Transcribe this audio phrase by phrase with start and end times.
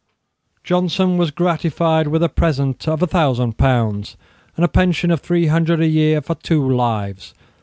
[0.63, 4.17] Johnson was gratified with a present of a thousand pounds,
[4.55, 7.35] and a pension of three hundred a year for two lives.